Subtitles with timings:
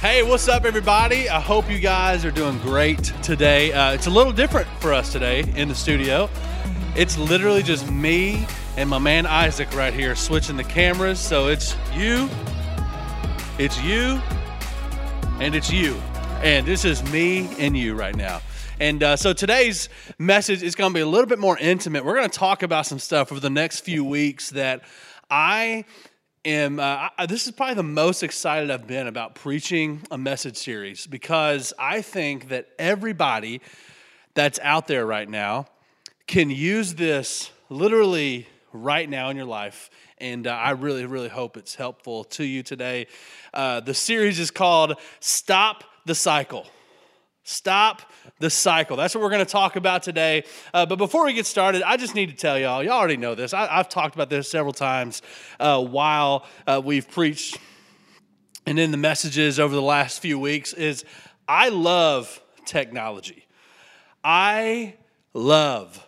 [0.00, 1.30] Hey, what's up, everybody?
[1.30, 3.72] I hope you guys are doing great today.
[3.72, 6.28] Uh, it's a little different for us today in the studio.
[6.94, 8.46] It's literally just me
[8.76, 11.18] and my man Isaac right here switching the cameras.
[11.18, 12.28] So it's you,
[13.58, 14.20] it's you,
[15.40, 15.94] and it's you.
[16.42, 18.42] And this is me and you right now.
[18.78, 19.88] And uh, so today's
[20.18, 22.04] message is going to be a little bit more intimate.
[22.04, 24.82] We're going to talk about some stuff over the next few weeks that
[25.30, 25.86] I
[26.46, 26.78] am.
[26.78, 31.06] Uh, I, this is probably the most excited I've been about preaching a message series
[31.06, 33.60] because I think that everybody
[34.34, 35.66] that's out there right now
[36.26, 39.90] can use this literally right now in your life.
[40.18, 43.08] And uh, I really, really hope it's helpful to you today.
[43.52, 46.66] Uh, the series is called Stop the Cycle.
[47.42, 48.02] Stop
[48.38, 48.96] the cycle.
[48.96, 50.44] That's what we're going to talk about today.
[50.74, 53.34] Uh, but before we get started, I just need to tell y'all, y'all already know
[53.34, 53.54] this.
[53.54, 55.22] I, have talked about this several times
[55.58, 57.58] uh, while uh, we've preached
[58.66, 61.04] and in the messages over the last few weeks is
[61.48, 63.46] I love technology.
[64.24, 64.94] I
[65.32, 66.04] love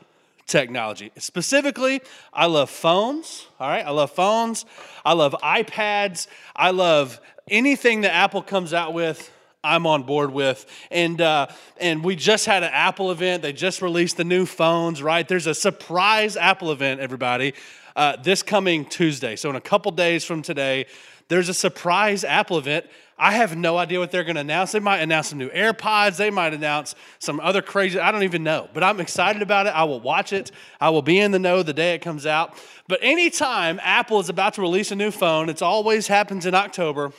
[0.46, 1.12] technology.
[1.18, 2.00] Specifically,
[2.32, 3.86] I love phones, all right?
[3.86, 4.64] I love phones.
[5.04, 6.26] I love iPads.
[6.56, 9.30] I love anything that Apple comes out with
[9.64, 10.66] I'm on board with.
[10.90, 11.48] And uh,
[11.80, 13.42] and we just had an Apple event.
[13.42, 15.02] They just released the new phones.
[15.02, 15.26] Right?
[15.26, 17.54] There's a surprise Apple event, everybody,
[17.96, 19.36] uh, this coming Tuesday.
[19.36, 20.86] So in a couple days from today,
[21.28, 22.86] there's a surprise Apple event.
[23.20, 24.70] I have no idea what they're going to announce.
[24.70, 26.18] They might announce some new AirPods.
[26.18, 27.98] They might announce some other crazy.
[27.98, 29.70] I don't even know, but I'm excited about it.
[29.70, 30.52] I will watch it.
[30.80, 32.54] I will be in the know the day it comes out.
[32.86, 37.10] But anytime Apple is about to release a new phone, it always happens in October.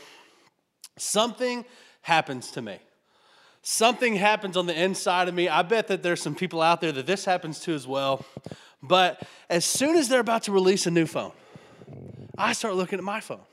[0.98, 1.66] Something
[2.10, 2.80] happens to me.
[3.62, 5.48] Something happens on the inside of me.
[5.48, 8.26] I bet that there's some people out there that this happens to as well.
[8.82, 11.34] But as soon as they're about to release a new phone,
[12.36, 13.46] I start looking at my phone.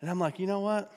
[0.00, 0.90] And I'm like, you know what?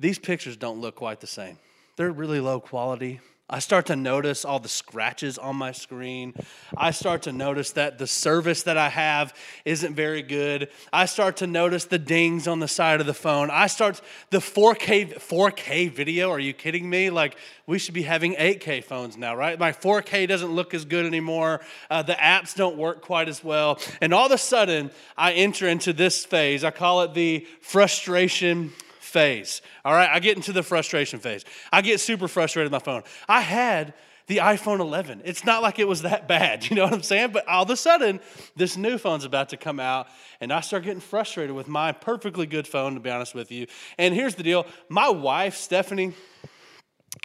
[0.00, 1.56] These pictures don't look quite the same.
[1.96, 3.20] They're really low quality.
[3.50, 6.32] I start to notice all the scratches on my screen.
[6.78, 9.34] I start to notice that the service that I have
[9.66, 10.70] isn't very good.
[10.94, 13.50] I start to notice the dings on the side of the phone.
[13.50, 16.30] I start the 4K 4K video.
[16.30, 17.10] Are you kidding me?
[17.10, 17.36] Like
[17.66, 19.58] we should be having 8K phones now, right?
[19.58, 21.60] My 4K doesn't look as good anymore.
[21.90, 23.78] Uh, the apps don't work quite as well.
[24.00, 26.64] And all of a sudden, I enter into this phase.
[26.64, 28.72] I call it the frustration
[29.14, 29.62] phase.
[29.84, 31.44] All right, I get into the frustration phase.
[31.72, 33.04] I get super frustrated with my phone.
[33.28, 33.94] I had
[34.26, 35.22] the iPhone 11.
[35.24, 37.30] It's not like it was that bad, you know what I'm saying?
[37.30, 38.18] But all of a sudden,
[38.56, 40.08] this new phone's about to come out,
[40.40, 43.68] and I start getting frustrated with my perfectly good phone, to be honest with you.
[43.98, 46.14] And here's the deal my wife, Stephanie,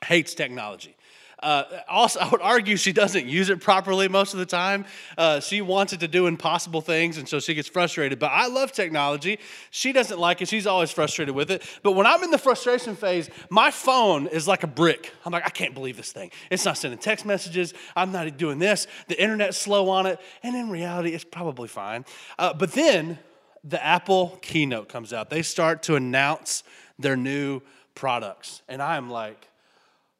[0.05, 0.95] hates technology.
[1.41, 4.85] Uh, also, I would argue she doesn't use it properly most of the time.
[5.17, 8.19] Uh, she wants it to do impossible things, and so she gets frustrated.
[8.19, 9.39] But I love technology.
[9.71, 10.49] She doesn't like it.
[10.49, 11.63] She's always frustrated with it.
[11.81, 15.13] But when I'm in the frustration phase, my phone is like a brick.
[15.25, 16.31] I'm like, I can't believe this thing.
[16.49, 17.73] It's not sending text messages.
[17.95, 18.87] I'm not doing this.
[19.07, 20.19] The internet's slow on it.
[20.43, 22.05] And in reality, it's probably fine.
[22.37, 23.17] Uh, but then
[23.63, 25.29] the Apple keynote comes out.
[25.29, 26.63] They start to announce
[26.97, 27.61] their new
[27.95, 28.61] products.
[28.67, 29.48] And I'm like,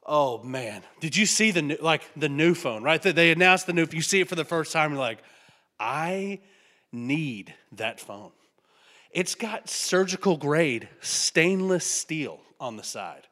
[0.09, 3.01] oh man, did you see the new, like the new phone, right?
[3.01, 5.19] That they announced the new, you see it for the first time, you're like,
[5.79, 6.39] I
[6.91, 8.31] need that phone.
[9.11, 13.27] It's got surgical grade stainless steel on the side.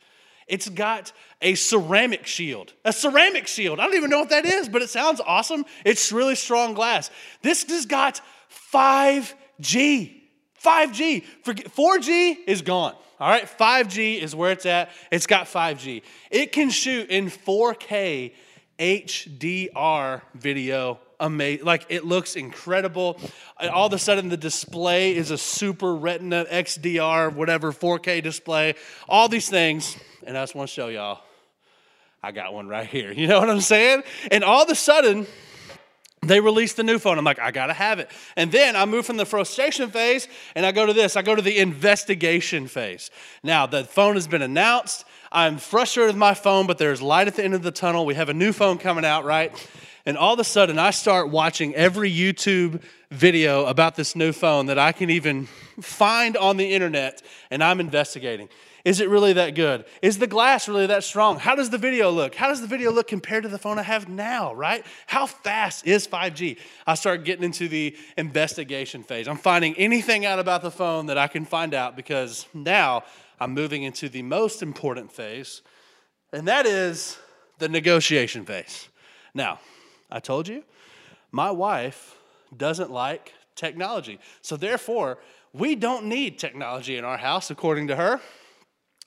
[0.47, 1.11] It's got
[1.41, 2.73] a ceramic shield.
[2.85, 3.79] A ceramic shield.
[3.79, 5.65] I don't even know what that is, but it sounds awesome.
[5.83, 7.11] It's really strong glass.
[7.41, 8.21] This has got
[8.73, 9.33] 5G.
[10.63, 11.23] 5G.
[11.43, 12.95] 4G is gone.
[13.19, 14.91] All right, 5G is where it's at.
[15.11, 16.03] It's got 5G.
[16.29, 18.33] It can shoot in 4K
[18.77, 20.99] HDR video.
[21.19, 21.65] Amazing.
[21.65, 23.19] Like it looks incredible.
[23.59, 28.75] All of a sudden, the display is a super retina XDR, whatever, 4K display.
[29.09, 29.97] All these things.
[30.23, 31.21] And I just want to show y'all,
[32.21, 33.11] I got one right here.
[33.17, 34.03] You know what I'm saying?
[34.29, 35.25] And all of a sudden,
[36.21, 37.17] they released the new phone.
[37.17, 38.09] I'm like, I gotta have it.
[38.35, 41.15] And then I move from the frustration phase and I go to this.
[41.15, 43.11] I go to the investigation phase.
[43.43, 45.05] Now, the phone has been announced.
[45.31, 48.05] I'm frustrated with my phone, but there's light at the end of the tunnel.
[48.05, 49.53] We have a new phone coming out, right?
[50.05, 52.81] And all of a sudden, I start watching every YouTube
[53.11, 55.47] video about this new phone that I can even
[55.81, 57.21] find on the internet,
[57.51, 58.47] and I'm investigating.
[58.87, 59.83] Is it really that good?
[60.01, 61.39] Is the glass really that strong?
[61.39, 62.33] How does the video look?
[62.33, 64.85] How does the video look compared to the phone I have now, right?
[65.07, 66.57] How fast is 5G?
[66.85, 69.27] I start getting into the investigation phase.
[69.27, 73.03] I'm finding anything out about the phone that I can find out because now
[73.41, 75.63] I'm moving into the most important phase,
[76.31, 77.17] and that is
[77.59, 78.87] the negotiation phase.
[79.33, 79.59] Now,
[80.09, 80.63] I told you,
[81.29, 82.15] my wife
[82.55, 84.21] doesn't like technology.
[84.41, 85.17] So therefore,
[85.51, 88.21] we don't need technology in our house, according to her.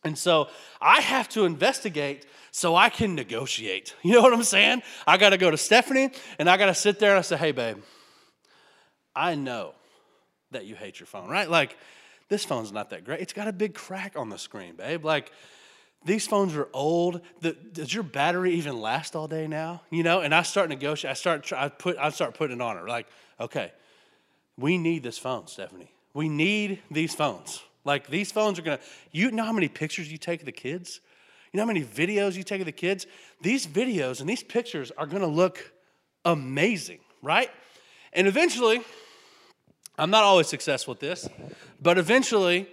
[0.05, 0.49] And so
[0.81, 3.94] I have to investigate so I can negotiate.
[4.02, 4.82] You know what I'm saying?
[5.06, 7.37] I got to go to Stephanie and I got to sit there and I say,
[7.37, 7.79] hey, babe,
[9.14, 9.75] I know
[10.50, 11.49] that you hate your phone, right?
[11.49, 11.76] Like,
[12.29, 13.20] this phone's not that great.
[13.20, 15.05] It's got a big crack on the screen, babe.
[15.05, 15.32] Like,
[16.05, 17.20] these phones are old.
[17.41, 19.82] The, does your battery even last all day now?
[19.91, 21.11] You know, and I start negotiating.
[21.11, 22.88] I start, I put, I start putting it on her.
[22.88, 23.06] Like,
[23.38, 23.73] okay,
[24.56, 25.93] we need this phone, Stephanie.
[26.14, 27.62] We need these phones.
[27.85, 28.81] Like these phones are gonna.
[29.11, 31.00] You know how many pictures you take of the kids?
[31.53, 33.06] You know how many videos you take of the kids?
[33.41, 35.73] These videos and these pictures are gonna look
[36.25, 37.50] amazing, right?
[38.12, 38.82] And eventually,
[39.99, 41.29] I'm not always successful with this,
[41.81, 42.69] but eventually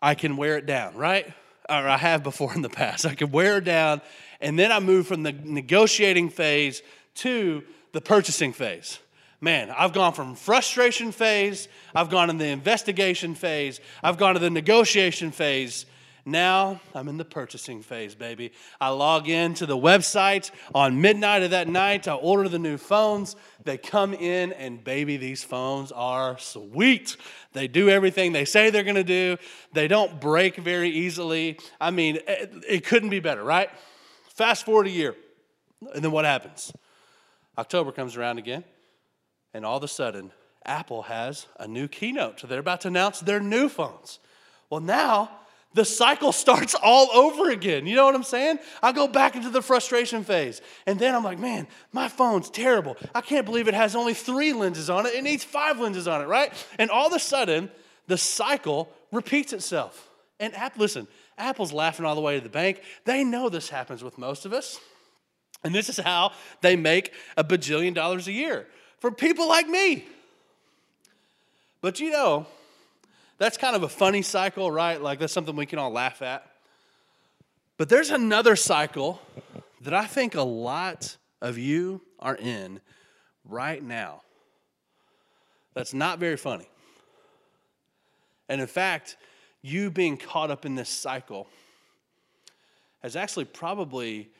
[0.00, 1.26] I can wear it down, right?
[1.68, 3.06] Or I have before in the past.
[3.06, 4.00] I can wear it down,
[4.40, 6.82] and then I move from the negotiating phase
[7.16, 7.62] to
[7.92, 8.98] the purchasing phase.
[9.44, 11.66] Man, I've gone from frustration phase,
[11.96, 15.84] I've gone in the investigation phase, I've gone to the negotiation phase.
[16.24, 18.52] Now I'm in the purchasing phase, baby.
[18.80, 22.06] I log in to the website on midnight of that night.
[22.06, 23.34] I order the new phones.
[23.64, 27.16] They come in, and baby, these phones are sweet.
[27.54, 29.36] They do everything they say they're gonna do.
[29.72, 31.58] They don't break very easily.
[31.80, 33.70] I mean, it, it couldn't be better, right?
[34.28, 35.16] Fast forward a year,
[35.92, 36.72] and then what happens?
[37.58, 38.62] October comes around again,
[39.54, 40.32] and all of a sudden,
[40.64, 42.40] Apple has a new keynote.
[42.40, 44.18] So They're about to announce their new phones.
[44.70, 45.30] Well, now
[45.74, 47.86] the cycle starts all over again.
[47.86, 48.58] You know what I'm saying?
[48.82, 50.60] I go back into the frustration phase.
[50.86, 52.96] And then I'm like, man, my phone's terrible.
[53.14, 55.14] I can't believe it has only three lenses on it.
[55.14, 56.52] It needs five lenses on it, right?
[56.78, 57.70] And all of a sudden,
[58.06, 60.08] the cycle repeats itself.
[60.40, 61.06] And Apple, listen,
[61.38, 62.82] Apple's laughing all the way to the bank.
[63.04, 64.80] They know this happens with most of us.
[65.64, 68.66] And this is how they make a bajillion dollars a year
[69.02, 70.06] for people like me.
[71.80, 72.46] But you know,
[73.36, 75.02] that's kind of a funny cycle, right?
[75.02, 76.46] Like that's something we can all laugh at.
[77.78, 79.20] But there's another cycle
[79.80, 82.80] that I think a lot of you are in
[83.44, 84.22] right now
[85.74, 86.68] that's not very funny.
[88.48, 89.16] And in fact,
[89.62, 91.48] you being caught up in this cycle
[93.02, 94.30] has actually probably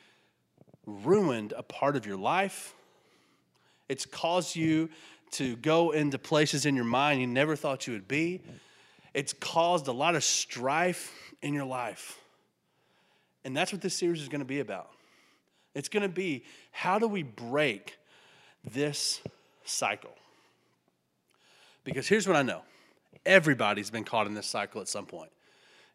[0.85, 2.73] ruined a part of your life.
[3.93, 4.89] It's caused you
[5.33, 8.41] to go into places in your mind you never thought you would be.
[9.13, 11.13] It's caused a lot of strife
[11.43, 12.17] in your life.
[13.45, 14.89] And that's what this series is going to be about.
[15.75, 17.99] It's going to be how do we break
[18.63, 19.21] this
[19.63, 20.15] cycle?
[21.83, 22.63] Because here's what I know
[23.27, 25.29] everybody's been caught in this cycle at some point.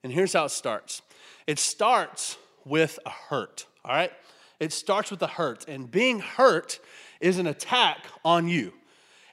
[0.04, 1.02] And here's how it starts
[1.48, 4.12] it starts with a hurt, all right?
[4.60, 5.66] It starts with a hurt.
[5.66, 6.78] And being hurt
[7.20, 8.72] is an attack on you.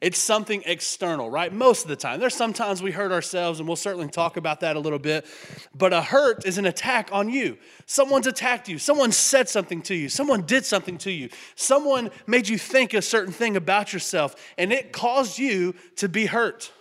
[0.01, 1.51] It's something external, right?
[1.51, 2.19] Most of the time.
[2.19, 5.25] There's sometimes we hurt ourselves, and we'll certainly talk about that a little bit.
[5.73, 7.57] But a hurt is an attack on you.
[7.85, 8.77] Someone's attacked you.
[8.77, 10.09] Someone said something to you.
[10.09, 11.29] Someone did something to you.
[11.55, 16.25] Someone made you think a certain thing about yourself, and it caused you to be
[16.25, 16.71] hurt.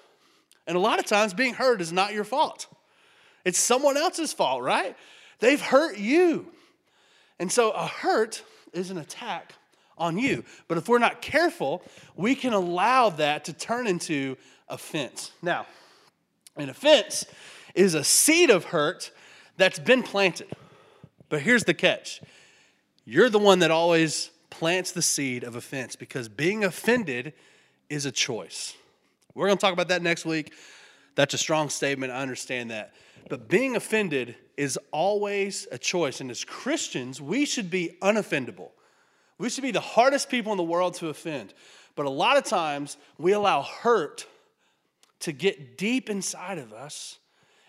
[0.66, 2.66] And a lot of times, being hurt is not your fault,
[3.44, 4.96] it's someone else's fault, right?
[5.38, 6.50] They've hurt you.
[7.38, 8.42] And so a hurt
[8.72, 9.54] is an attack
[9.98, 10.44] on you.
[10.68, 11.82] But if we're not careful,
[12.16, 14.36] we can allow that to turn into
[14.68, 15.32] offense.
[15.42, 15.66] Now,
[16.56, 17.24] an offense
[17.74, 19.10] is a seed of hurt
[19.56, 20.48] that's been planted.
[21.28, 22.20] But here's the catch
[23.04, 27.32] you're the one that always plants the seed of offense because being offended
[27.90, 28.74] is a choice.
[29.34, 30.52] We're going to talk about that next week.
[31.16, 32.12] That's a strong statement.
[32.12, 32.94] I understand that.
[33.28, 36.20] But being offended is always a choice.
[36.20, 38.70] And as Christians, we should be unoffendable.
[39.38, 41.54] We should be the hardest people in the world to offend.
[41.96, 44.26] But a lot of times we allow hurt
[45.20, 47.18] to get deep inside of us,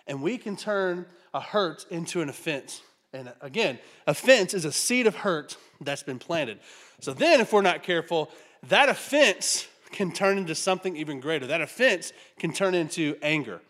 [0.07, 2.81] and we can turn a hurt into an offense.
[3.13, 6.59] And again, offense is a seed of hurt that's been planted.
[6.99, 8.29] So then, if we're not careful,
[8.67, 11.47] that offense can turn into something even greater.
[11.47, 13.61] That offense can turn into anger.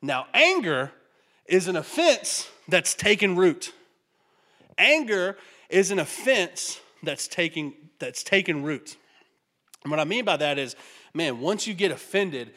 [0.00, 0.92] Now, anger
[1.46, 3.72] is an offense that's taken root.
[4.78, 5.36] Anger
[5.68, 8.96] is an offense that's taking that's taken root.
[9.82, 10.76] And what I mean by that is,
[11.12, 12.54] man, once you get offended,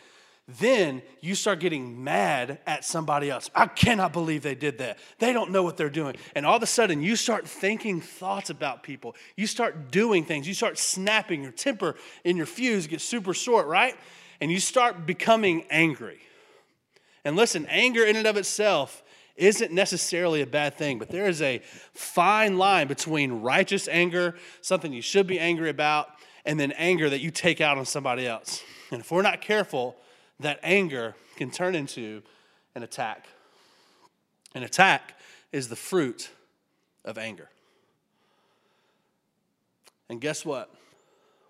[0.48, 3.50] then you start getting mad at somebody else.
[3.54, 4.98] I cannot believe they did that.
[5.20, 6.16] They don't know what they're doing.
[6.36, 9.16] And all of a sudden, you start thinking thoughts about people.
[9.36, 10.48] You start doing things.
[10.48, 11.44] You start snapping.
[11.44, 13.96] Your temper and your fuse gets super short, right?
[14.40, 16.20] And you start becoming angry.
[17.26, 19.04] And listen, anger in and of itself
[19.38, 21.60] isn't necessarily a bad thing, but there is a
[21.94, 26.10] fine line between righteous anger, something you should be angry about,
[26.46, 28.64] and then anger that you take out on somebody else.
[28.92, 29.96] And if we're not careful,
[30.40, 32.24] that anger can turn into
[32.76, 33.28] an attack.
[34.56, 35.20] An attack
[35.52, 36.30] is the fruit
[37.06, 37.50] of anger.
[40.10, 40.74] And guess what?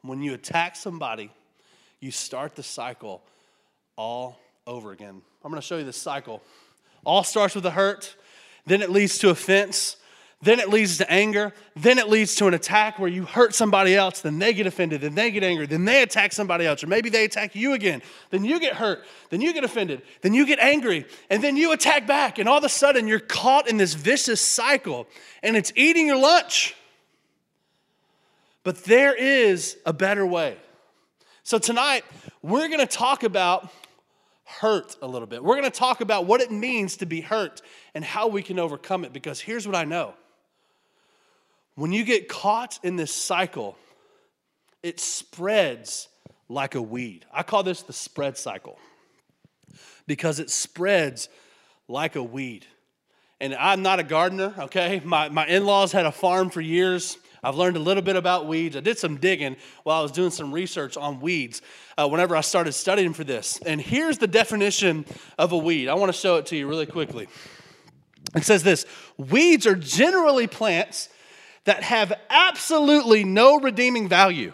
[0.02, 1.32] When you attack somebody,
[2.00, 3.24] you start the cycle
[3.96, 5.22] all over again.
[5.44, 6.42] I'm going to show you this cycle.
[7.08, 8.18] All starts with a hurt,
[8.66, 9.96] then it leads to offense,
[10.42, 13.96] then it leads to anger, then it leads to an attack where you hurt somebody
[13.96, 16.88] else, then they get offended, then they get angry, then they attack somebody else, or
[16.88, 20.46] maybe they attack you again, then you get hurt, then you get offended, then you
[20.46, 23.78] get angry, and then you attack back, and all of a sudden you're caught in
[23.78, 25.08] this vicious cycle,
[25.42, 26.76] and it's eating your lunch.
[28.64, 30.58] But there is a better way.
[31.44, 32.04] So tonight,
[32.42, 33.72] we're gonna talk about
[34.48, 35.44] hurt a little bit.
[35.44, 37.62] We're gonna talk about what it means to be hurt
[37.94, 40.14] and how we can overcome it, because here's what I know
[41.76, 43.78] when you get caught in this cycle,
[44.82, 46.08] it spreads
[46.50, 47.24] like a weed.
[47.32, 48.80] I call this the spread cycle
[50.08, 51.30] because it spreads
[51.88, 52.66] like a weed.
[53.40, 55.02] And I'm not a gardener, okay?
[55.06, 57.20] My, my in laws had a farm for years.
[57.48, 58.76] I've learned a little bit about weeds.
[58.76, 61.62] I did some digging while I was doing some research on weeds
[61.98, 63.58] uh, whenever I started studying for this.
[63.66, 65.06] And here's the definition
[65.38, 65.88] of a weed.
[65.88, 67.30] I want to show it to you really quickly.
[68.36, 68.86] It says this
[69.16, 71.08] Weeds are generally plants
[71.64, 74.52] that have absolutely no redeeming value,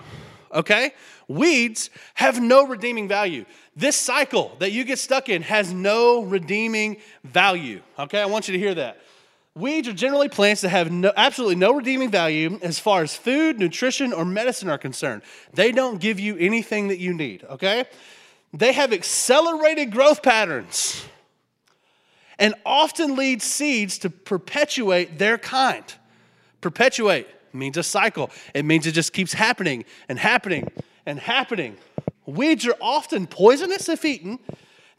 [0.53, 0.93] okay?
[1.27, 3.45] Weeds have no redeeming value.
[3.75, 8.21] This cycle that you get stuck in has no redeeming value, okay?
[8.21, 8.99] I want you to hear that.
[9.55, 13.59] Weeds are generally plants that have no, absolutely no redeeming value as far as food,
[13.59, 15.21] nutrition, or medicine are concerned.
[15.53, 17.85] They don't give you anything that you need, okay?
[18.51, 21.05] They have accelerated growth patterns
[22.39, 25.85] and often lead seeds to perpetuate their kind.
[26.59, 28.31] Perpetuate means a cycle.
[28.55, 30.71] It means it just keeps happening and happening
[31.05, 31.77] and happening.
[32.25, 34.39] Weeds are often poisonous if eaten.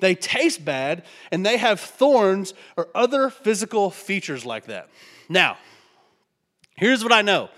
[0.05, 4.89] They taste bad and they have thorns or other physical features like that.
[5.29, 5.57] Now,
[6.77, 7.49] here's what I know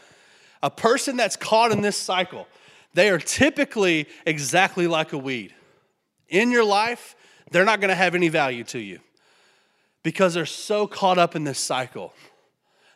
[0.62, 2.46] a person that's caught in this cycle,
[2.94, 5.54] they are typically exactly like a weed.
[6.28, 7.14] In your life,
[7.50, 9.00] they're not going to have any value to you
[10.02, 12.12] because they're so caught up in this cycle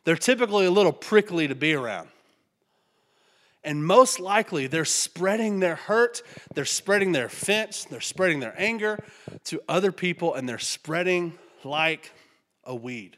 [0.05, 2.09] they're typically a little prickly to be around.
[3.63, 6.23] And most likely, they're spreading their hurt,
[6.55, 8.99] they're spreading their offense, they're spreading their anger
[9.45, 12.13] to other people, and they're spreading like
[12.65, 13.17] a weed.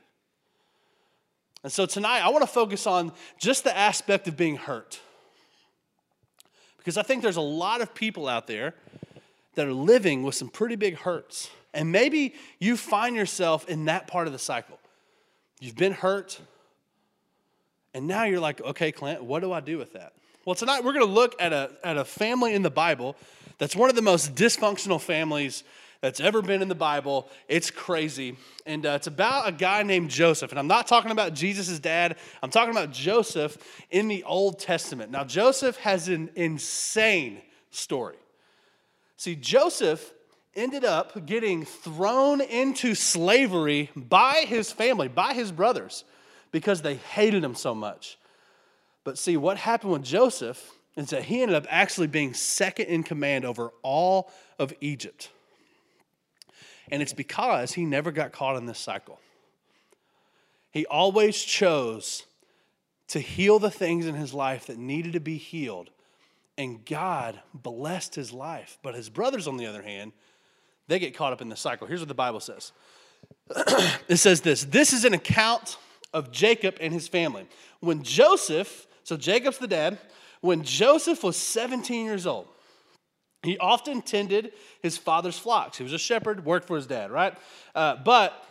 [1.62, 5.00] And so tonight, I want to focus on just the aspect of being hurt.
[6.78, 8.74] Because I think there's a lot of people out there
[9.54, 11.50] that are living with some pretty big hurts.
[11.72, 14.80] And maybe you find yourself in that part of the cycle.
[15.60, 16.40] You've been hurt,
[17.94, 20.14] and now you're like, okay, Clint, what do I do with that?
[20.44, 23.14] Well, tonight we're going to look at a, at a family in the Bible
[23.58, 25.62] that's one of the most dysfunctional families
[26.00, 27.28] that's ever been in the Bible.
[27.46, 28.36] It's crazy.
[28.66, 30.50] And uh, it's about a guy named Joseph.
[30.50, 33.56] And I'm not talking about Jesus' dad, I'm talking about Joseph
[33.88, 35.12] in the Old Testament.
[35.12, 38.16] Now, Joseph has an insane story.
[39.16, 40.12] See, Joseph
[40.56, 46.02] ended up getting thrown into slavery by his family, by his brothers
[46.50, 48.18] because they hated him so much.
[49.04, 53.02] But see, what happened with Joseph is that he ended up actually being second in
[53.02, 55.30] command over all of Egypt.
[56.90, 59.18] And it's because he never got caught in this cycle.
[60.70, 62.24] He always chose
[63.08, 65.90] to heal the things in his life that needed to be healed.
[66.58, 68.78] And God blessed his life.
[68.82, 70.12] But his brothers, on the other hand,
[70.88, 71.86] they get caught up in the cycle.
[71.86, 72.72] Here's what the Bible says
[74.08, 75.78] it says this this is an account
[76.12, 77.46] of Jacob and his family.
[77.80, 79.98] When Joseph, so Jacob's the dad,
[80.40, 82.48] when Joseph was 17 years old,
[83.42, 85.76] he often tended his father's flocks.
[85.78, 87.36] He was a shepherd, worked for his dad, right?
[87.74, 88.44] Uh, but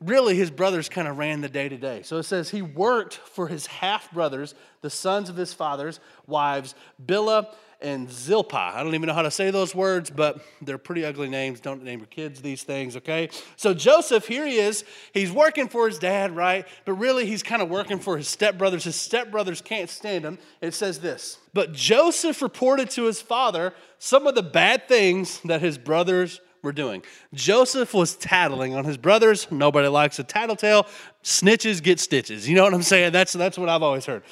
[0.00, 2.02] really, his brothers kind of ran the day to day.
[2.02, 6.74] So it says he worked for his half brothers, the sons of his father's wives,
[7.04, 8.72] Bilhah and Zilpah.
[8.74, 11.60] I don't even know how to say those words, but they're pretty ugly names.
[11.60, 13.28] Don't name your kids these things, okay?
[13.56, 14.84] So Joseph, here he is.
[15.12, 16.66] He's working for his dad, right?
[16.84, 18.84] But really, he's kind of working for his stepbrothers.
[18.84, 20.38] His stepbrothers can't stand him.
[20.60, 25.60] It says this But Joseph reported to his father some of the bad things that
[25.60, 27.02] his brothers were doing.
[27.34, 29.48] Joseph was tattling on his brothers.
[29.50, 30.86] Nobody likes a tattletale.
[31.24, 32.48] Snitches get stitches.
[32.48, 33.12] You know what I'm saying?
[33.12, 34.22] That's, that's what I've always heard.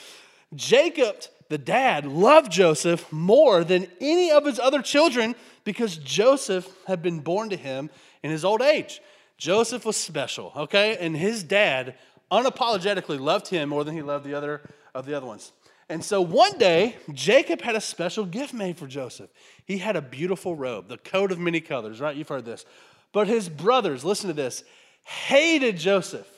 [0.54, 1.16] Jacob
[1.50, 7.18] the dad loved Joseph more than any of his other children because Joseph had been
[7.18, 7.90] born to him
[8.22, 9.02] in his old age.
[9.36, 10.96] Joseph was special, okay?
[10.98, 11.96] And his dad
[12.30, 14.60] unapologetically loved him more than he loved the other
[14.94, 15.50] of the other ones.
[15.88, 19.30] And so one day, Jacob had a special gift made for Joseph.
[19.64, 22.14] He had a beautiful robe, the coat of many colors, right?
[22.14, 22.64] You've heard this.
[23.12, 24.62] But his brothers, listen to this,
[25.02, 26.28] hated Joseph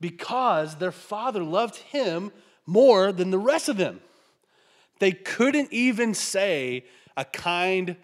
[0.00, 2.32] because their father loved him
[2.66, 4.00] more than the rest of them.
[4.98, 6.84] They couldn't even say
[7.16, 7.96] a kind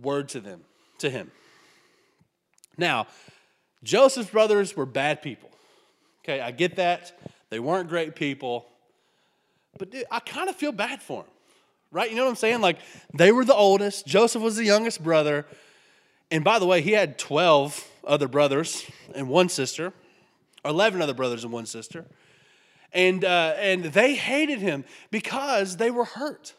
[0.00, 0.60] word to them,
[0.98, 1.30] to him.
[2.76, 3.06] Now,
[3.82, 5.50] Joseph's brothers were bad people.
[6.24, 7.18] Okay, I get that.
[7.50, 8.66] They weren't great people.
[9.78, 11.32] But dude, I kind of feel bad for them.
[11.90, 12.10] Right?
[12.10, 12.60] You know what I'm saying?
[12.60, 12.78] Like
[13.14, 15.46] they were the oldest, Joseph was the youngest brother.
[16.30, 19.94] And by the way, he had 12 other brothers and one sister,
[20.64, 22.04] or 11 other brothers and one sister.
[22.92, 26.54] And, uh, and they hated him because they were hurt.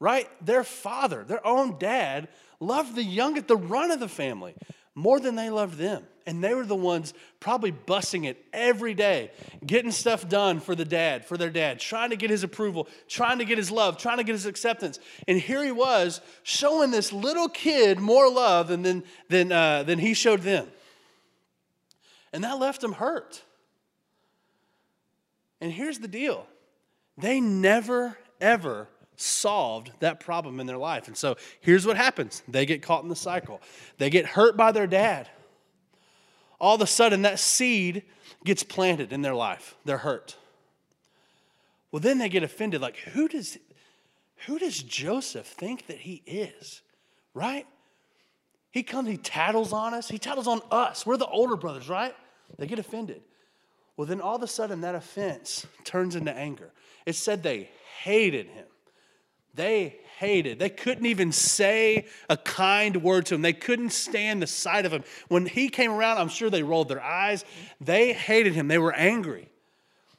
[0.00, 0.28] Right?
[0.44, 2.28] Their father, their own dad,
[2.60, 4.54] loved the youngest, the run of the family
[4.94, 6.04] more than they loved them.
[6.26, 9.30] And they were the ones probably bussing it every day,
[9.64, 13.38] getting stuff done for the dad, for their dad, trying to get his approval, trying
[13.38, 14.98] to get his love, trying to get his acceptance.
[15.26, 19.98] And here he was showing this little kid more love than, than, than, uh, than
[19.98, 20.66] he showed them.
[22.32, 23.42] And that left him hurt.
[25.60, 26.46] And here's the deal
[27.16, 31.08] they never, ever solved that problem in their life.
[31.08, 33.60] And so here's what happens they get caught in the cycle,
[33.98, 35.28] they get hurt by their dad.
[36.60, 38.02] All of a sudden, that seed
[38.44, 39.76] gets planted in their life.
[39.84, 40.36] They're hurt.
[41.92, 42.80] Well, then they get offended.
[42.80, 43.58] Like, who does,
[44.46, 46.82] who does Joseph think that he is?
[47.32, 47.64] Right?
[48.72, 50.08] He comes, he tattles on us.
[50.08, 51.06] He tattles on us.
[51.06, 52.14] We're the older brothers, right?
[52.58, 53.22] They get offended.
[53.98, 56.70] Well, then all of a sudden, that offense turns into anger.
[57.04, 57.68] It said they
[58.00, 58.66] hated him.
[59.54, 60.60] They hated.
[60.60, 63.42] They couldn't even say a kind word to him.
[63.42, 65.02] They couldn't stand the sight of him.
[65.26, 67.44] When he came around, I'm sure they rolled their eyes.
[67.80, 68.68] They hated him.
[68.68, 69.48] They were angry.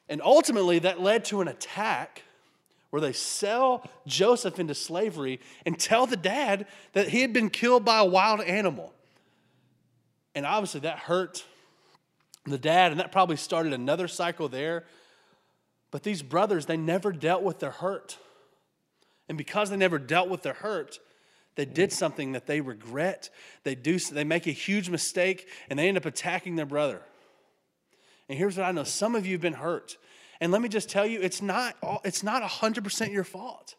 [0.09, 2.23] And ultimately, that led to an attack
[2.89, 7.85] where they sell Joseph into slavery and tell the dad that he had been killed
[7.85, 8.93] by a wild animal.
[10.35, 11.45] And obviously, that hurt
[12.51, 14.85] the dad, and that probably started another cycle there.
[15.91, 18.17] But these brothers, they never dealt with their hurt.
[19.27, 20.99] And because they never dealt with their hurt,
[21.55, 23.29] they did something that they regret.
[23.63, 27.01] They do they make a huge mistake and they end up attacking their brother.
[28.27, 29.97] And here's what I know, some of you have been hurt.
[30.39, 33.75] And let me just tell you, it's not it's not 100% your fault.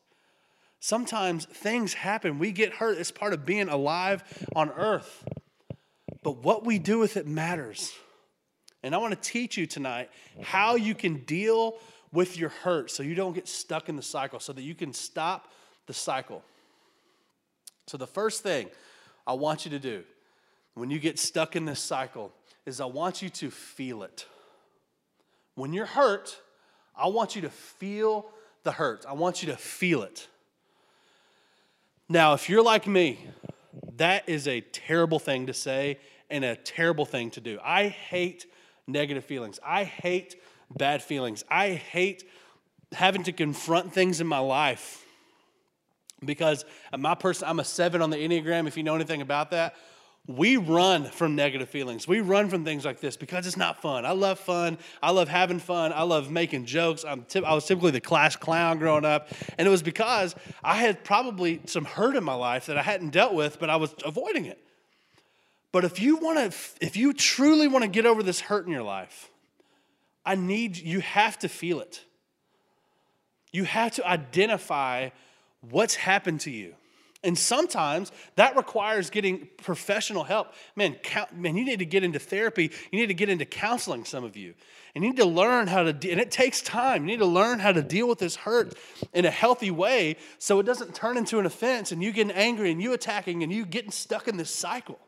[0.79, 2.39] Sometimes things happen.
[2.39, 2.99] We get hurt.
[2.99, 5.25] It's part of being alive on earth.
[6.23, 7.93] But what we do with it matters.
[8.83, 10.11] And I want to teach you tonight
[10.43, 11.75] how you can deal
[12.13, 14.93] with your hurt so you don't get stuck in the cycle, so that you can
[14.93, 15.53] stop
[15.87, 16.43] the cycle.
[17.87, 18.69] So, the first thing
[19.27, 20.05] I want you to do
[20.75, 22.33] when you get stuck in this cycle
[22.67, 24.27] is I want you to feel it.
[25.55, 26.41] When you're hurt,
[26.97, 28.27] I want you to feel
[28.63, 29.05] the hurt.
[29.09, 30.29] I want you to feel it.
[32.09, 33.27] Now, if you're like me,
[33.97, 37.59] that is a terrible thing to say and a terrible thing to do.
[37.63, 38.47] I hate
[38.93, 39.59] negative feelings.
[39.65, 40.37] I hate
[40.77, 41.45] bad feelings.
[41.49, 42.25] I hate
[42.93, 45.05] having to confront things in my life
[46.25, 46.65] because
[46.97, 49.75] my person, I'm a seven on the Enneagram, if you know anything about that.
[50.27, 52.07] We run from negative feelings.
[52.07, 54.05] We run from things like this because it's not fun.
[54.05, 54.77] I love fun.
[55.03, 55.93] I love having fun.
[55.95, 57.05] I love making jokes.
[57.05, 59.29] I'm t- I was typically the class clown growing up.
[59.57, 63.11] And it was because I had probably some hurt in my life that I hadn't
[63.11, 64.63] dealt with, but I was avoiding it.
[65.73, 68.73] But if you want to, if you truly want to get over this hurt in
[68.73, 69.31] your life,
[70.25, 72.03] I need, you have to feel it.
[73.53, 75.11] You have to identify
[75.71, 76.75] what's happened to you.
[77.23, 80.55] And sometimes that requires getting professional help.
[80.75, 80.97] Man,
[81.35, 82.71] man, you need to get into therapy.
[82.91, 84.55] You need to get into counseling, some of you.
[84.95, 87.03] And you need to learn how to, de- and it takes time.
[87.03, 88.75] You need to learn how to deal with this hurt
[89.13, 92.71] in a healthy way so it doesn't turn into an offense and you getting angry
[92.71, 94.99] and you attacking and you getting stuck in this cycle.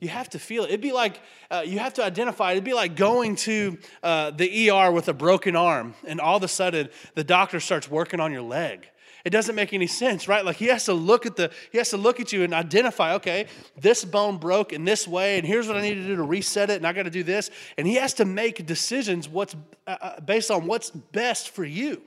[0.00, 0.68] You have to feel it.
[0.68, 2.54] It'd be like, uh, you have to identify it.
[2.54, 6.42] It'd be like going to uh, the ER with a broken arm, and all of
[6.42, 8.88] a sudden the doctor starts working on your leg.
[9.24, 10.44] It doesn't make any sense, right?
[10.44, 13.14] Like he has to look at the, he has to look at you and identify,
[13.14, 13.46] okay,
[13.78, 16.70] this bone broke in this way, and here's what I need to do to reset
[16.70, 17.50] it, and I got to do this.
[17.76, 19.54] And he has to make decisions what's
[19.86, 22.00] uh, uh, based on what's best for you.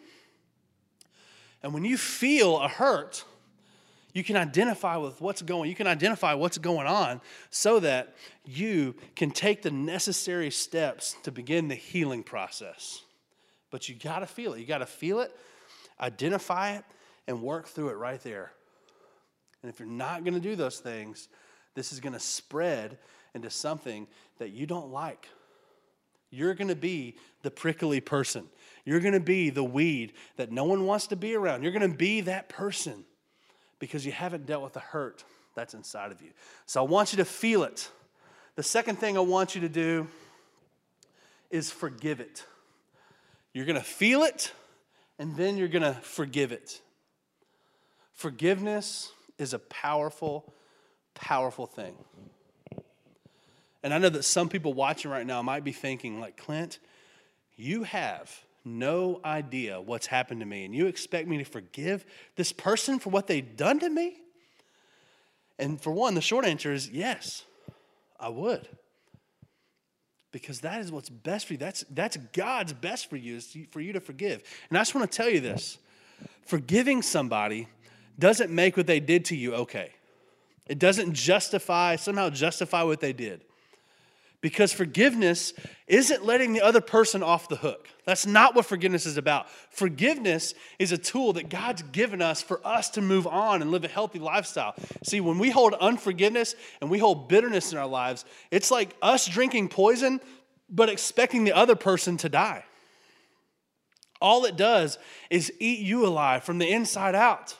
[1.62, 3.24] And when you feel a hurt,
[4.14, 8.96] you can identify with what's going you can identify what's going on so that you
[9.16, 13.02] can take the necessary steps to begin the healing process.
[13.72, 15.36] But you got to feel it you got to feel it
[16.00, 16.84] identify it
[17.28, 18.52] and work through it right there.
[19.62, 21.30] And if you're not going to do those things
[21.76, 22.98] this is going to spread
[23.34, 25.28] into something that you don't like.
[26.30, 28.46] You're going to be the prickly person.
[28.86, 31.64] You're going to be the weed that no one wants to be around.
[31.64, 33.06] You're going to be that person
[33.84, 36.30] because you haven't dealt with the hurt that's inside of you.
[36.66, 37.92] So I want you to feel it.
[38.56, 40.08] The second thing I want you to do
[41.52, 42.46] is forgive it.
[43.54, 44.54] You're going to feel it,
[45.20, 46.80] and then you're going to forgive it.
[48.14, 50.54] Forgiveness is a powerful,
[51.14, 51.96] powerful thing.
[53.84, 56.80] And I know that some people watching right now might be thinking, like, Clint,
[57.58, 58.34] you have
[58.66, 63.10] no idea what's happened to me, and you expect me to forgive this person for
[63.10, 64.18] what they've done to me?
[65.60, 67.44] And for one, the short answer is yes,
[68.20, 68.68] I would.
[70.32, 71.60] Because that is what's best for you.
[71.60, 74.44] That's, that's God's best for you, is for you to forgive.
[74.70, 75.78] And I just want to tell you this
[76.46, 77.68] forgiving somebody
[78.18, 79.92] doesn't make what they did to you okay.
[80.68, 83.44] It doesn't justify, somehow justify what they did.
[84.44, 85.54] Because forgiveness
[85.88, 87.88] isn't letting the other person off the hook.
[88.04, 89.50] That's not what forgiveness is about.
[89.70, 93.86] Forgiveness is a tool that God's given us for us to move on and live
[93.86, 94.76] a healthy lifestyle.
[95.02, 99.28] See, when we hold unforgiveness and we hold bitterness in our lives, it's like us
[99.28, 100.20] drinking poison,
[100.70, 102.66] but expecting the other person to die.
[104.20, 104.98] All it does
[105.30, 107.56] is eat you alive from the inside out.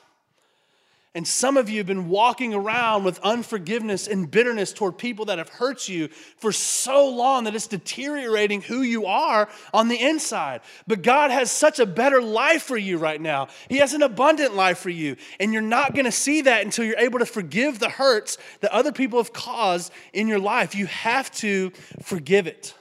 [1.16, 5.38] And some of you have been walking around with unforgiveness and bitterness toward people that
[5.38, 10.62] have hurt you for so long that it's deteriorating who you are on the inside.
[10.88, 13.46] But God has such a better life for you right now.
[13.68, 15.16] He has an abundant life for you.
[15.38, 18.72] And you're not going to see that until you're able to forgive the hurts that
[18.72, 20.74] other people have caused in your life.
[20.74, 21.70] You have to
[22.02, 22.74] forgive it.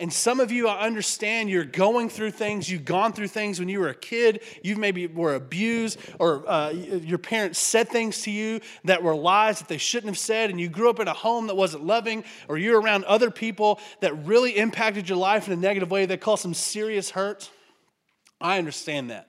[0.00, 2.70] And some of you, I understand you're going through things.
[2.70, 4.42] You've gone through things when you were a kid.
[4.62, 9.58] You maybe were abused, or uh, your parents said things to you that were lies
[9.58, 10.48] that they shouldn't have said.
[10.48, 13.78] And you grew up in a home that wasn't loving, or you're around other people
[14.00, 17.50] that really impacted your life in a negative way that caused some serious hurt.
[18.40, 19.28] I understand that.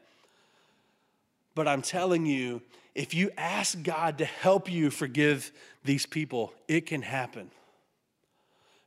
[1.54, 2.62] But I'm telling you,
[2.96, 5.52] if you ask God to help you forgive
[5.84, 7.52] these people, it can happen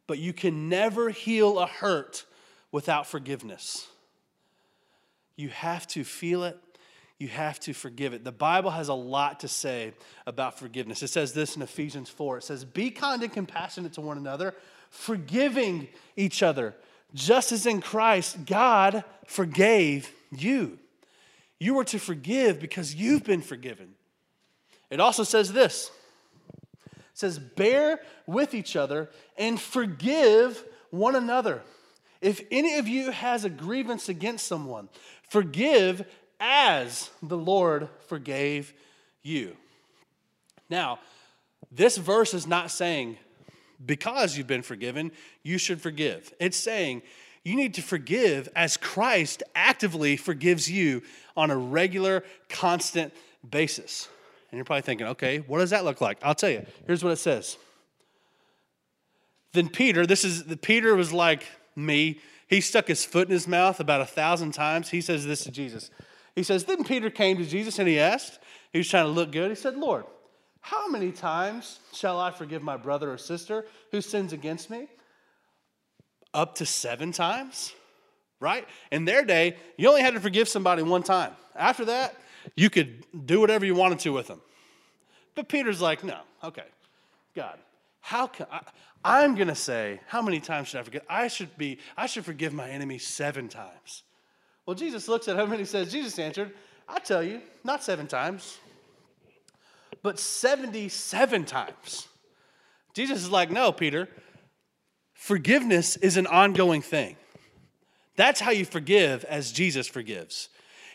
[0.07, 2.25] but you can never heal a hurt
[2.71, 3.87] without forgiveness.
[5.37, 6.59] You have to feel it.
[7.19, 8.25] You have to forgive it.
[8.25, 9.95] The Bible has a lot to say
[10.27, 11.03] about forgiveness.
[11.03, 14.55] It says this in Ephesians 4 it says, Be kind and compassionate to one another,
[14.91, 16.75] forgiving each other,
[17.15, 20.79] just as in Christ God forgave you.
[21.59, 23.95] You are to forgive because you've been forgiven.
[24.91, 25.91] It also says this
[27.15, 31.63] says, Bear with each other and forgive one another.
[32.21, 34.89] If any of you has a grievance against someone,
[35.29, 36.07] forgive
[36.41, 38.75] as the Lord forgave
[39.23, 39.57] you.
[40.69, 40.99] Now,
[41.71, 43.19] this verse is not saying
[43.85, 46.33] because you've been forgiven, you should forgive.
[46.41, 47.03] It's saying
[47.45, 51.03] you need to forgive as Christ actively forgives you
[51.37, 53.13] on a regular, constant
[53.49, 54.09] basis.
[54.55, 56.17] And you're probably thinking, okay, what does that look like?
[56.23, 56.65] I'll tell you.
[56.87, 57.59] Here's what it says.
[59.53, 62.21] Then Peter, this is the Peter was like me.
[62.47, 64.91] He stuck his foot in his mouth about a thousand times.
[64.91, 65.91] He says this to Jesus.
[66.37, 68.39] He says, Then Peter came to Jesus and he asked,
[68.73, 69.51] he was trying to look good.
[69.51, 70.05] He said, Lord,
[70.61, 74.87] how many times shall I forgive my brother or sister who sins against me?
[76.33, 77.73] Up to seven times,
[78.39, 78.69] right?
[78.93, 81.33] In their day, you only had to forgive somebody one time.
[81.57, 82.15] After that,
[82.57, 84.41] you could do whatever you wanted to with them.
[85.35, 86.65] But Peter's like, no, okay,
[87.35, 87.59] God,
[88.01, 88.61] how can I?
[89.05, 91.03] I'm going to say, how many times should I forgive?
[91.09, 94.03] I should be, I should forgive my enemy seven times.
[94.65, 96.53] Well, Jesus looks at him and he says, Jesus answered,
[96.89, 98.59] I tell you, not seven times,
[100.03, 102.09] but 77 times.
[102.95, 104.09] Jesus is like, no, Peter,
[105.13, 107.17] forgiveness is an ongoing thing.
[108.17, 110.49] That's how you forgive as Jesus forgives.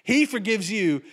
[0.04, 1.04] He forgives you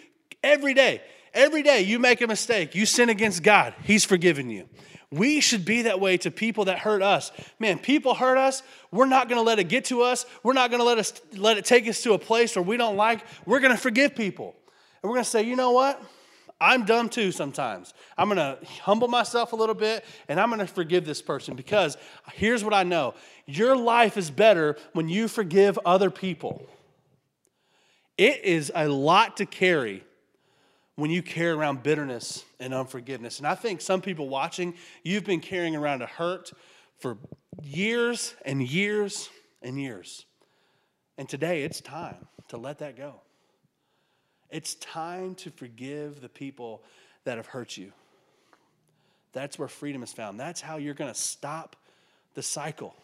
[0.47, 1.03] Every day,
[1.35, 4.69] every day you make a mistake, you sin against God, He's forgiven you.
[5.11, 7.33] We should be that way to people that hurt us.
[7.59, 8.63] Man, people hurt us.
[8.93, 10.25] We're not going to let it get to us.
[10.45, 12.77] We're not going to let us let it take us to a place where we
[12.77, 13.25] don't like.
[13.45, 14.55] We're going to forgive people.
[15.03, 16.01] And we're going to say, "You know what?
[16.61, 17.93] I'm dumb too sometimes.
[18.17, 21.57] I'm going to humble myself a little bit and I'm going to forgive this person
[21.57, 21.99] because
[22.33, 23.15] here's what I know.
[23.47, 26.67] Your life is better when you forgive other people.
[28.17, 30.03] It is a lot to carry
[30.97, 33.39] when you carry around bitterness and unforgiveness.
[33.39, 36.53] And I think some people watching, you've been carrying around a hurt
[36.99, 37.19] for
[37.63, 39.29] years and years
[39.63, 40.25] and years.
[41.19, 43.21] And today it's time to let that go.
[44.51, 46.83] It's time to forgive the people
[47.25, 47.93] that have hurt you.
[49.33, 50.41] That's where freedom is found.
[50.41, 51.77] That's how you're going to stop
[52.35, 52.95] the cycle.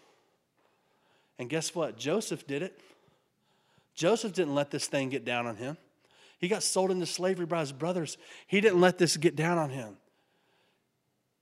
[1.38, 1.98] And guess what?
[1.98, 2.80] Joseph did it.
[3.94, 5.76] Joseph didn't let this thing get down on him.
[6.42, 8.18] He got sold into slavery by his brothers.
[8.48, 9.96] He didn't let this get down on him.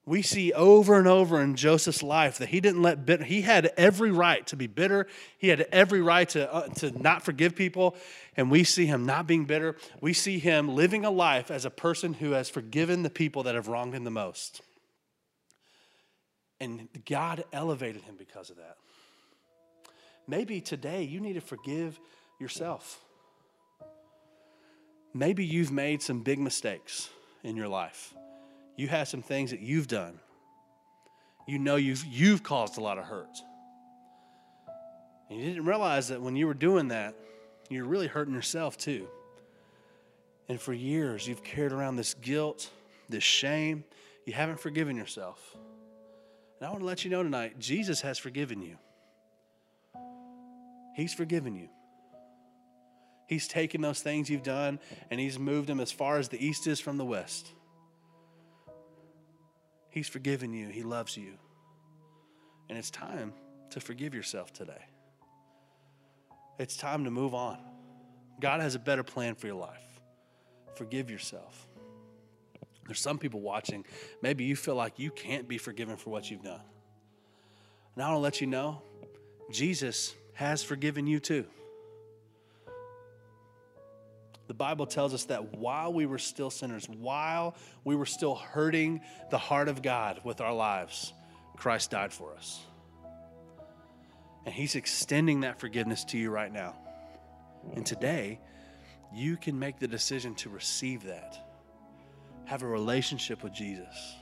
[0.05, 3.73] We see over and over in Joseph's life that he didn't let bitter, he had
[3.79, 5.07] every right to be bitter.
[5.39, 7.97] He had every right to, uh, to not forgive people.
[8.37, 9.77] And we see him not being bitter.
[10.03, 13.55] We see him living a life as a person who has forgiven the people that
[13.55, 14.61] have wronged him the most.
[16.61, 18.77] And God elevated him because of that.
[20.29, 21.99] Maybe today you need to forgive
[22.39, 23.01] yourself.
[25.13, 27.11] Maybe you've made some big mistakes
[27.43, 28.15] in your life.
[28.77, 30.21] You have some things that you've done.
[31.47, 33.39] You know you've, you've caused a lot of hurt.
[35.29, 37.15] And you didn't realize that when you were doing that,
[37.69, 39.09] you're really hurting yourself too.
[40.49, 42.71] And for years, you've carried around this guilt,
[43.09, 43.85] this shame.
[44.27, 45.57] You haven't forgiven yourself.
[46.59, 48.77] And I want to let you know tonight Jesus has forgiven you.
[50.95, 51.69] He's forgiven you.
[53.31, 56.67] He's taken those things you've done and He's moved them as far as the east
[56.67, 57.47] is from the west.
[59.89, 61.35] He's forgiven you, He loves you.
[62.69, 63.33] And it's time
[63.71, 64.83] to forgive yourself today.
[66.59, 67.59] It's time to move on.
[68.41, 70.01] God has a better plan for your life.
[70.75, 71.69] Forgive yourself.
[72.87, 73.85] There's some people watching,
[74.23, 76.63] maybe you feel like you can't be forgiven for what you've done.
[77.95, 78.83] And I want to let you know
[79.53, 81.47] Jesus has forgiven you too.
[84.51, 89.01] The Bible tells us that while we were still sinners, while we were still hurting
[89.31, 91.13] the heart of God with our lives,
[91.57, 92.61] Christ died for us.
[94.45, 96.75] And He's extending that forgiveness to you right now.
[97.75, 98.41] And today,
[99.15, 101.39] you can make the decision to receive that,
[102.47, 104.17] have a relationship with Jesus.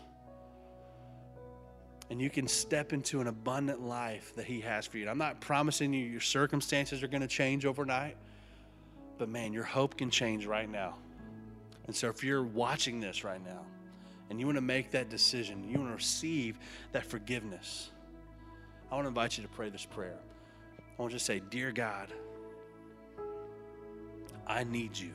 [2.10, 5.04] And you can step into an abundant life that He has for you.
[5.04, 8.18] And I'm not promising you your circumstances are going to change overnight,
[9.18, 10.94] but man, your hope can change right now.
[11.86, 13.64] And so if you're watching this right now
[14.30, 16.58] and you want to make that decision, you want to receive
[16.92, 17.90] that forgiveness,
[18.90, 20.18] I want to invite you to pray this prayer.
[20.78, 22.12] I want you to say, Dear God,
[24.46, 25.12] I need you.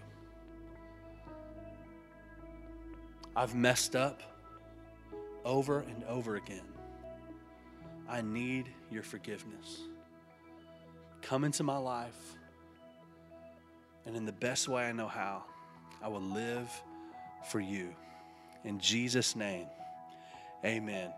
[3.36, 4.22] I've messed up
[5.44, 6.62] over and over again.
[8.08, 9.82] I need your forgiveness.
[11.22, 12.38] Come into my life,
[14.06, 15.44] and in the best way I know how,
[16.02, 16.70] I will live
[17.50, 17.90] for you.
[18.64, 19.68] In Jesus' name,
[20.64, 21.12] amen.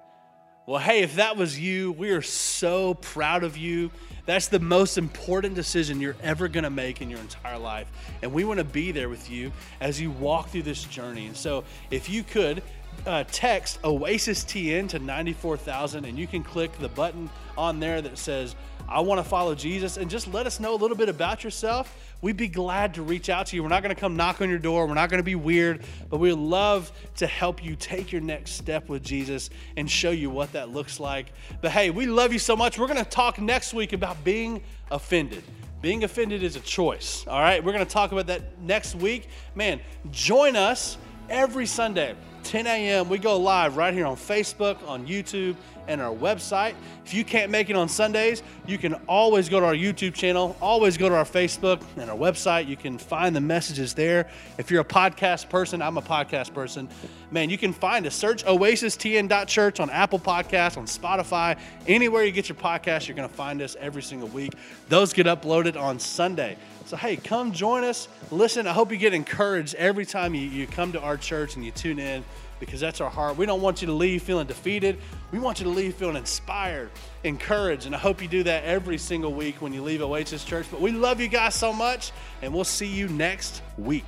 [0.68, 3.92] Well, hey, if that was you, we are so proud of you.
[4.26, 7.88] That's the most important decision you're ever going to make in your entire life.
[8.24, 11.28] And we want to be there with you as you walk through this journey.
[11.28, 12.64] And so, if you could,
[13.06, 18.18] uh, text Oasis TN to 94,000 and you can click the button on there that
[18.18, 18.56] says,
[18.88, 21.96] I want to follow Jesus, and just let us know a little bit about yourself
[22.26, 23.62] we'd be glad to reach out to you.
[23.62, 24.88] We're not going to come knock on your door.
[24.88, 28.54] We're not going to be weird, but we'd love to help you take your next
[28.54, 31.28] step with Jesus and show you what that looks like.
[31.62, 32.80] But hey, we love you so much.
[32.80, 35.44] We're going to talk next week about being offended.
[35.84, 37.26] Being offended is a choice.
[37.28, 39.30] All right, we're going to talk about that next week.
[39.54, 40.98] Man, join us
[41.30, 42.16] every Sunday.
[42.46, 43.10] 10 a.m.
[43.10, 45.56] We go live right here on Facebook, on YouTube,
[45.88, 46.76] and our website.
[47.04, 50.56] If you can't make it on Sundays, you can always go to our YouTube channel,
[50.62, 52.68] always go to our Facebook and our website.
[52.68, 54.30] You can find the messages there.
[54.58, 56.88] If you're a podcast person, I'm a podcast person.
[57.32, 58.16] Man, you can find us.
[58.16, 63.36] Search oasistn.church on Apple Podcasts, on Spotify, anywhere you get your podcast, you're going to
[63.36, 64.54] find us every single week.
[64.90, 66.58] Those get uploaded on Sunday.
[66.86, 68.08] So, hey, come join us.
[68.30, 71.66] Listen, I hope you get encouraged every time you, you come to our church and
[71.66, 72.24] you tune in
[72.60, 73.38] because that's our heart.
[73.38, 75.00] We don't want you to leave feeling defeated.
[75.32, 76.92] We want you to leave feeling inspired,
[77.24, 77.88] encouraged.
[77.88, 80.68] And I hope you do that every single week when you leave Oasis Church.
[80.70, 82.12] But we love you guys so much,
[82.44, 84.06] and we'll see you next week.